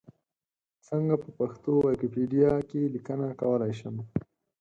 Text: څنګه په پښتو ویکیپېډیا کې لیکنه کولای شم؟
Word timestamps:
څنګه 0.87 1.15
په 1.23 1.29
پښتو 1.37 1.71
ویکیپېډیا 1.85 2.53
کې 2.69 2.81
لیکنه 2.95 3.27
کولای 3.41 3.73
شم؟ 3.79 3.95